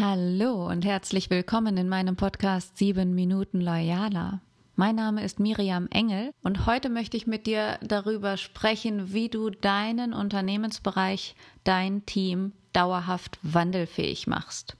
[0.00, 4.40] Hallo und herzlich willkommen in meinem Podcast 7 Minuten Loyaler.
[4.76, 9.50] Mein Name ist Miriam Engel und heute möchte ich mit dir darüber sprechen, wie du
[9.50, 11.34] deinen Unternehmensbereich,
[11.64, 14.76] dein Team dauerhaft wandelfähig machst.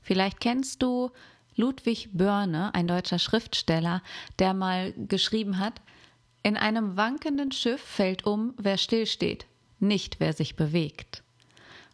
[0.00, 1.10] Vielleicht kennst du
[1.54, 4.02] Ludwig Börne, ein deutscher Schriftsteller,
[4.38, 5.82] der mal geschrieben hat,
[6.42, 9.44] in einem wankenden Schiff fällt um, wer stillsteht,
[9.80, 11.22] nicht wer sich bewegt.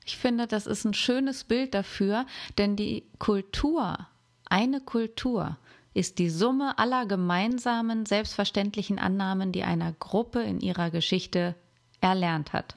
[0.04, 2.26] Ich finde, das ist ein schönes Bild dafür,
[2.58, 4.06] denn die Kultur,
[4.44, 5.56] eine Kultur,
[5.94, 11.54] ist die Summe aller gemeinsamen, selbstverständlichen Annahmen, die einer Gruppe in ihrer Geschichte
[12.00, 12.74] erlernt hat.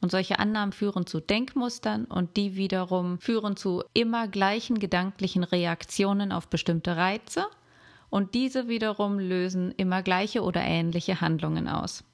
[0.00, 6.30] Und solche Annahmen führen zu Denkmustern und die wiederum führen zu immer gleichen gedanklichen Reaktionen
[6.30, 7.46] auf bestimmte Reize
[8.10, 12.04] und diese wiederum lösen immer gleiche oder ähnliche Handlungen aus.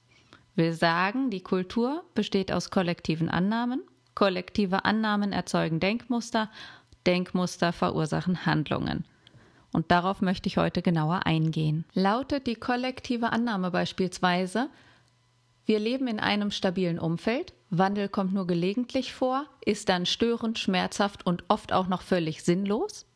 [0.56, 3.82] Will sagen, die Kultur besteht aus kollektiven Annahmen,
[4.14, 6.50] kollektive Annahmen erzeugen Denkmuster,
[7.06, 9.04] Denkmuster verursachen Handlungen.
[9.72, 11.84] Und darauf möchte ich heute genauer eingehen.
[11.94, 14.70] Lautet die kollektive Annahme beispielsweise,
[15.66, 21.26] wir leben in einem stabilen Umfeld, Wandel kommt nur gelegentlich vor, ist dann störend, schmerzhaft
[21.26, 23.06] und oft auch noch völlig sinnlos?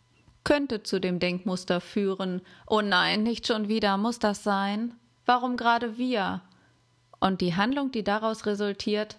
[0.44, 4.94] Könnte zu dem Denkmuster führen, oh nein, nicht schon wieder, muss das sein?
[5.26, 6.40] Warum gerade wir?
[7.20, 9.16] Und die Handlung, die daraus resultiert,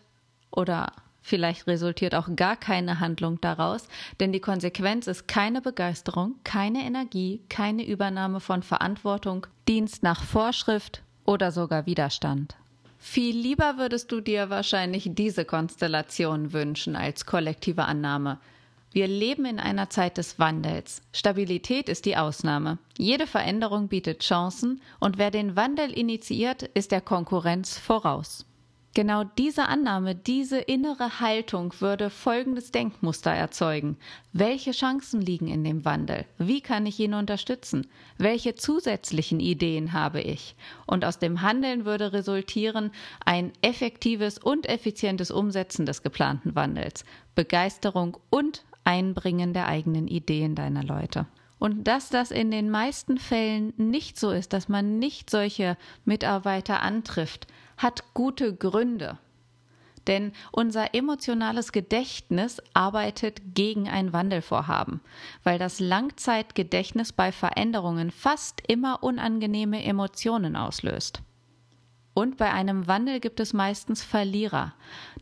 [0.51, 3.87] oder vielleicht resultiert auch gar keine Handlung daraus,
[4.19, 11.03] denn die Konsequenz ist keine Begeisterung, keine Energie, keine Übernahme von Verantwortung, Dienst nach Vorschrift
[11.25, 12.55] oder sogar Widerstand.
[12.97, 18.39] Viel lieber würdest du dir wahrscheinlich diese Konstellation wünschen als kollektive Annahme.
[18.91, 21.03] Wir leben in einer Zeit des Wandels.
[21.13, 22.79] Stabilität ist die Ausnahme.
[22.97, 28.47] Jede Veränderung bietet Chancen und wer den Wandel initiiert, ist der Konkurrenz voraus.
[28.95, 33.97] Genau diese Annahme, diese innere Haltung würde folgendes Denkmuster erzeugen.
[34.33, 36.25] Welche Chancen liegen in dem Wandel?
[36.39, 37.85] Wie kann ich ihn unterstützen?
[38.17, 40.55] Welche zusätzlichen Ideen habe ich?
[40.87, 42.89] Und aus dem Handeln würde resultieren
[43.23, 47.05] ein effektives und effizientes Umsetzen des geplanten Wandels,
[47.35, 51.27] Begeisterung und Einbringen der eigenen Ideen deiner Leute.
[51.59, 56.81] Und dass das in den meisten Fällen nicht so ist, dass man nicht solche Mitarbeiter
[56.81, 57.45] antrifft,
[57.77, 59.19] hat gute Gründe.
[60.07, 65.01] Denn unser emotionales Gedächtnis arbeitet gegen ein Wandelvorhaben,
[65.43, 71.21] weil das Langzeitgedächtnis bei Veränderungen fast immer unangenehme Emotionen auslöst.
[72.13, 74.73] Und bei einem Wandel gibt es meistens Verlierer.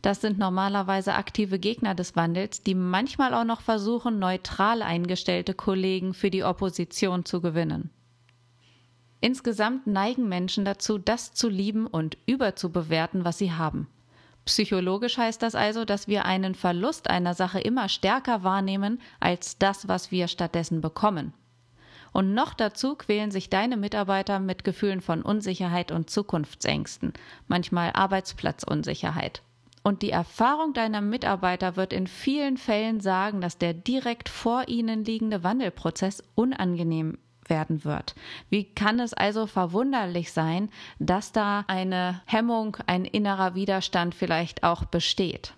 [0.02, 6.14] Das sind normalerweise aktive Gegner des Wandels, die manchmal auch noch versuchen, neutral eingestellte Kollegen
[6.14, 7.90] für die Opposition zu gewinnen.
[9.20, 13.88] Insgesamt neigen Menschen dazu, das zu lieben und überzubewerten, was sie haben.
[14.44, 19.88] Psychologisch heißt das also, dass wir einen Verlust einer Sache immer stärker wahrnehmen als das,
[19.88, 21.34] was wir stattdessen bekommen.
[22.12, 27.12] Und noch dazu quälen sich deine Mitarbeiter mit Gefühlen von Unsicherheit und Zukunftsängsten,
[27.46, 29.42] manchmal Arbeitsplatzunsicherheit.
[29.82, 35.04] Und die Erfahrung deiner Mitarbeiter wird in vielen Fällen sagen, dass der direkt vor ihnen
[35.04, 38.14] liegende Wandelprozess unangenehm werden wird.
[38.50, 44.84] Wie kann es also verwunderlich sein, dass da eine Hemmung, ein innerer Widerstand vielleicht auch
[44.84, 45.54] besteht?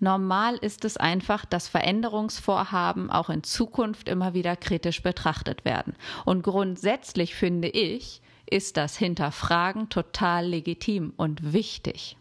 [0.00, 5.94] Normal ist es einfach, dass Veränderungsvorhaben auch in Zukunft immer wieder kritisch betrachtet werden.
[6.24, 12.16] Und grundsätzlich finde ich, ist das Hinterfragen total legitim und wichtig.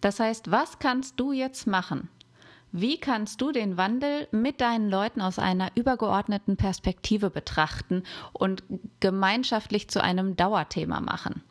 [0.00, 2.08] Das heißt, was kannst du jetzt machen?
[2.72, 8.62] Wie kannst du den Wandel mit deinen Leuten aus einer übergeordneten Perspektive betrachten und
[9.00, 11.42] gemeinschaftlich zu einem Dauerthema machen?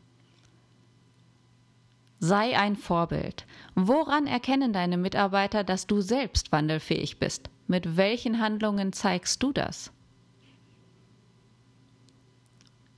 [2.22, 3.46] Sei ein Vorbild.
[3.76, 7.50] Woran erkennen deine Mitarbeiter, dass du selbst wandelfähig bist?
[7.68, 9.92] Mit welchen Handlungen zeigst du das?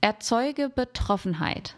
[0.00, 1.76] Erzeuge Betroffenheit.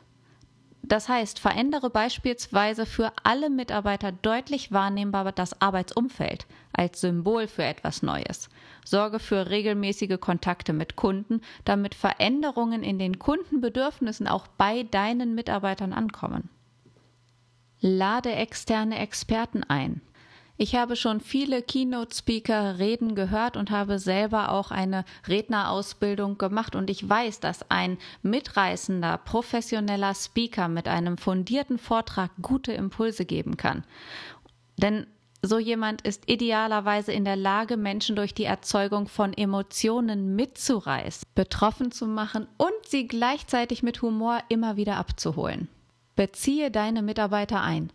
[0.86, 8.02] Das heißt, verändere beispielsweise für alle Mitarbeiter deutlich wahrnehmbar das Arbeitsumfeld als Symbol für etwas
[8.02, 8.48] Neues.
[8.86, 15.92] Sorge für regelmäßige Kontakte mit Kunden, damit Veränderungen in den Kundenbedürfnissen auch bei deinen Mitarbeitern
[15.92, 16.48] ankommen.
[17.86, 20.00] Lade externe Experten ein.
[20.56, 26.88] Ich habe schon viele Keynote-Speaker reden gehört und habe selber auch eine Rednerausbildung gemacht und
[26.88, 33.84] ich weiß, dass ein mitreißender, professioneller Speaker mit einem fundierten Vortrag gute Impulse geben kann.
[34.78, 35.06] Denn
[35.42, 41.92] so jemand ist idealerweise in der Lage, Menschen durch die Erzeugung von Emotionen mitzureißen, betroffen
[41.92, 45.68] zu machen und sie gleichzeitig mit Humor immer wieder abzuholen.
[46.16, 47.90] Beziehe deine Mitarbeiter ein.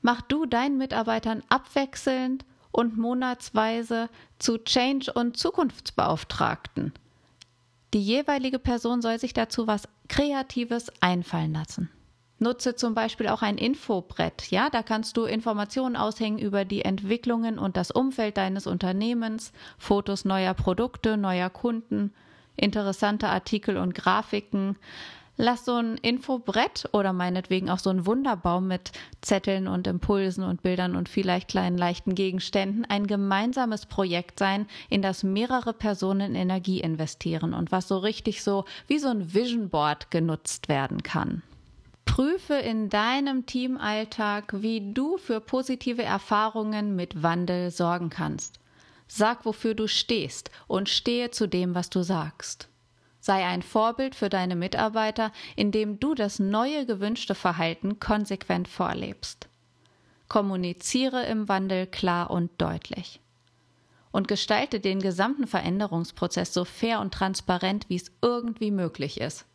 [0.00, 4.08] Mach du deinen Mitarbeitern abwechselnd und monatsweise
[4.38, 6.92] zu Change- und Zukunftsbeauftragten.
[7.94, 11.90] Die jeweilige Person soll sich dazu was Kreatives einfallen lassen.
[12.38, 14.50] Nutze zum Beispiel auch ein Infobrett.
[14.50, 20.24] Ja, da kannst du Informationen aushängen über die Entwicklungen und das Umfeld deines Unternehmens, Fotos
[20.24, 22.12] neuer Produkte, neuer Kunden,
[22.56, 24.76] interessante Artikel und Grafiken.
[25.44, 28.92] Lass so ein Infobrett oder meinetwegen auch so ein Wunderbaum mit
[29.22, 35.02] Zetteln und Impulsen und Bildern und vielleicht kleinen leichten Gegenständen ein gemeinsames Projekt sein, in
[35.02, 40.12] das mehrere Personen Energie investieren und was so richtig so wie so ein Vision Board
[40.12, 41.42] genutzt werden kann.
[42.04, 48.60] Prüfe in deinem Teamalltag, wie du für positive Erfahrungen mit Wandel sorgen kannst.
[49.08, 52.68] Sag, wofür du stehst und stehe zu dem, was du sagst.
[53.24, 59.48] Sei ein Vorbild für deine Mitarbeiter, indem du das neue gewünschte Verhalten konsequent vorlebst.
[60.28, 63.20] Kommuniziere im Wandel klar und deutlich.
[64.10, 69.46] Und gestalte den gesamten Veränderungsprozess so fair und transparent, wie es irgendwie möglich ist.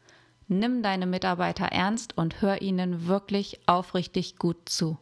[0.47, 4.97] Nimm deine Mitarbeiter ernst und hör ihnen wirklich aufrichtig gut zu.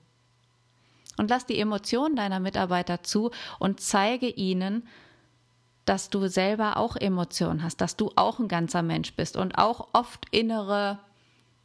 [1.17, 3.29] Und lass die Emotionen deiner Mitarbeiter zu
[3.59, 4.87] und zeige ihnen,
[5.85, 9.89] dass du selber auch Emotionen hast, dass du auch ein ganzer Mensch bist und auch
[9.93, 10.99] oft innere,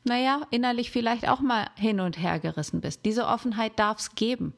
[0.05, 3.05] naja, innerlich vielleicht auch mal hin und her gerissen bist.
[3.05, 4.53] Diese Offenheit darf es geben.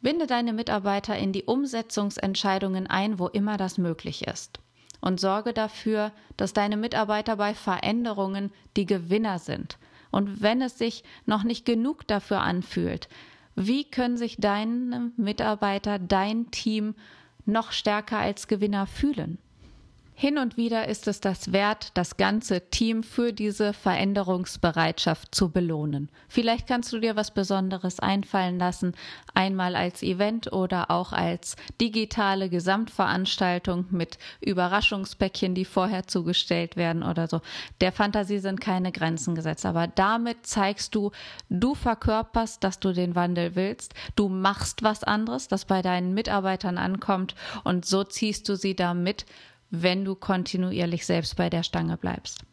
[0.00, 4.58] Binde deine Mitarbeiter in die Umsetzungsentscheidungen ein, wo immer das möglich ist.
[5.00, 9.78] Und sorge dafür, dass deine Mitarbeiter bei Veränderungen die Gewinner sind.
[10.10, 13.08] Und wenn es sich noch nicht genug dafür anfühlt,
[13.54, 16.94] wie können sich deine Mitarbeiter, dein Team
[17.46, 19.38] noch stärker als Gewinner fühlen.
[20.14, 26.10] Hin und wieder ist es das wert, das ganze Team für diese Veränderungsbereitschaft zu belohnen.
[26.28, 28.94] Vielleicht kannst du dir was Besonderes einfallen lassen,
[29.34, 37.26] einmal als Event oder auch als digitale Gesamtveranstaltung mit Überraschungspäckchen, die vorher zugestellt werden oder
[37.26, 37.40] so.
[37.80, 41.10] Der Fantasie sind keine Grenzen gesetzt, aber damit zeigst du,
[41.48, 46.78] du verkörperst, dass du den Wandel willst, du machst was anderes, das bei deinen Mitarbeitern
[46.78, 49.24] ankommt und so ziehst du sie da mit
[49.72, 52.44] wenn du kontinuierlich selbst bei der Stange bleibst.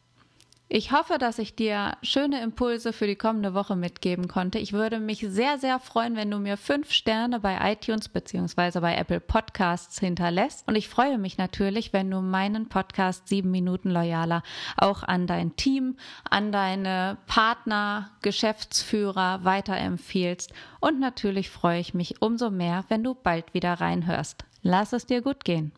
[0.71, 4.59] Ich hoffe, dass ich dir schöne Impulse für die kommende Woche mitgeben konnte.
[4.59, 8.79] Ich würde mich sehr, sehr freuen, wenn du mir fünf Sterne bei iTunes bzw.
[8.79, 10.67] bei Apple Podcasts hinterlässt.
[10.67, 14.43] Und ich freue mich natürlich, wenn du meinen Podcast sieben Minuten loyaler
[14.77, 15.97] auch an dein Team,
[16.29, 20.53] an deine Partner, Geschäftsführer weiterempfiehlst.
[20.79, 24.45] Und natürlich freue ich mich umso mehr, wenn du bald wieder reinhörst.
[24.61, 25.71] Lass es dir gut gehen.